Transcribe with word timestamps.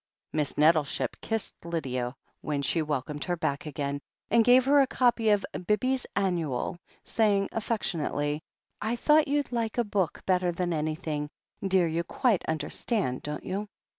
Miss 0.33 0.57
Nettleship 0.57 1.15
kissed 1.21 1.63
Lydia 1.63 2.15
when 2.41 2.63
she 2.63 2.81
welcomed 2.81 3.23
her 3.25 3.37
back 3.37 3.67
again, 3.67 4.01
and 4.31 4.43
gave 4.43 4.65
her 4.65 4.81
a 4.81 4.87
copy 4.87 5.29
of 5.29 5.45
Bibby's 5.67 6.07
Annual, 6.15 6.79
saying 7.03 7.49
affectionately: 7.51 8.41
"I 8.81 8.95
thought 8.95 9.27
you'd 9.27 9.51
like 9.51 9.77
a 9.77 9.83
book 9.83 10.23
better 10.25 10.51
than 10.51 10.73
anything, 10.73 11.29
dear— 11.61 11.87
^you 11.87 12.03
quite 12.07 12.43
understand, 12.47 13.21
don't 13.21 13.43
you 13.43 13.67